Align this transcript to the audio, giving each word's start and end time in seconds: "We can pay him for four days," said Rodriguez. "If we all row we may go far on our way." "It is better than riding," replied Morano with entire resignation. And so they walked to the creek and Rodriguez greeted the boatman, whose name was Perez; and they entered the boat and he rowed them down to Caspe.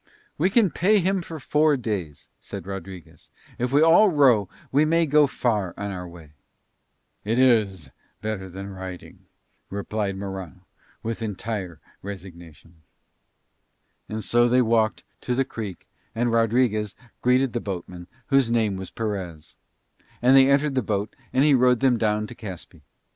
"We 0.35 0.49
can 0.49 0.71
pay 0.71 0.97
him 0.97 1.21
for 1.21 1.39
four 1.39 1.77
days," 1.77 2.27
said 2.39 2.65
Rodriguez. 2.65 3.29
"If 3.59 3.71
we 3.71 3.83
all 3.83 4.09
row 4.09 4.49
we 4.71 4.83
may 4.83 5.05
go 5.05 5.27
far 5.27 5.75
on 5.77 5.91
our 5.91 6.07
way." 6.09 6.31
"It 7.23 7.37
is 7.37 7.91
better 8.19 8.49
than 8.49 8.69
riding," 8.71 9.27
replied 9.69 10.17
Morano 10.17 10.65
with 11.03 11.21
entire 11.21 11.79
resignation. 12.01 12.77
And 14.09 14.23
so 14.23 14.49
they 14.49 14.63
walked 14.63 15.03
to 15.21 15.35
the 15.35 15.45
creek 15.45 15.87
and 16.15 16.31
Rodriguez 16.31 16.95
greeted 17.21 17.53
the 17.53 17.59
boatman, 17.61 18.07
whose 18.29 18.49
name 18.49 18.77
was 18.77 18.89
Perez; 18.89 19.55
and 20.19 20.35
they 20.35 20.49
entered 20.49 20.73
the 20.73 20.81
boat 20.81 21.15
and 21.31 21.43
he 21.43 21.53
rowed 21.53 21.79
them 21.79 21.99
down 21.99 22.25
to 22.25 22.33
Caspe. 22.33 22.81